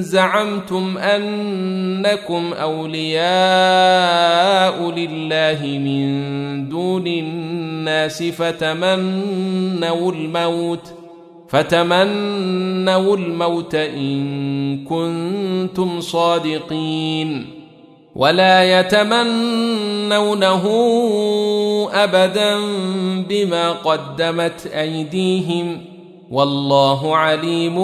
[0.00, 3.30] زعمتم أنكم أولياء
[4.90, 10.92] لله من دون الناس فتمنوا الموت
[11.48, 17.60] فتمنوا الموت إن كنتم صادقين.
[18.14, 20.64] ولا يتمنونه
[21.92, 22.58] ابدا
[23.28, 25.89] بما قدمت أيديهم.
[26.30, 27.74] والله عليم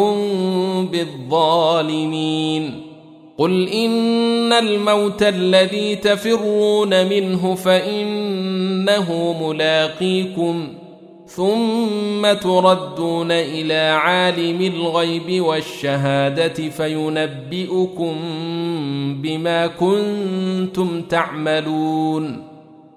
[0.87, 2.83] بالظالمين.
[3.39, 10.69] قل إن الموت الذي تفرون منه فإنه ملاقيكم
[11.27, 18.15] ثم تردون إلى عالم الغيب والشهادة فينبئكم
[19.23, 22.56] بما كنتم تعملون.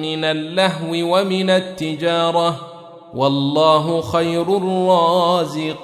[0.00, 2.60] من اللهو ومن التجارة
[3.14, 5.80] والله خير الرازقين.